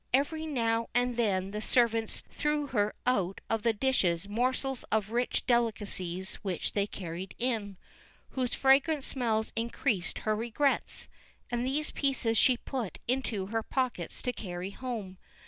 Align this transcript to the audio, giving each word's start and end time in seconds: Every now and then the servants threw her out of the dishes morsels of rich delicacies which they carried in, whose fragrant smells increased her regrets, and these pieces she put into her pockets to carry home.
Every 0.15 0.47
now 0.47 0.89
and 0.95 1.15
then 1.15 1.51
the 1.51 1.61
servants 1.61 2.23
threw 2.27 2.65
her 2.65 2.95
out 3.05 3.39
of 3.51 3.61
the 3.61 3.71
dishes 3.71 4.27
morsels 4.27 4.83
of 4.91 5.11
rich 5.11 5.45
delicacies 5.45 6.37
which 6.37 6.73
they 6.73 6.87
carried 6.87 7.35
in, 7.37 7.77
whose 8.29 8.55
fragrant 8.55 9.03
smells 9.03 9.53
increased 9.55 10.17
her 10.19 10.35
regrets, 10.35 11.07
and 11.51 11.63
these 11.67 11.91
pieces 11.91 12.35
she 12.35 12.57
put 12.57 12.97
into 13.07 13.45
her 13.53 13.61
pockets 13.61 14.23
to 14.23 14.33
carry 14.33 14.71
home. 14.71 15.19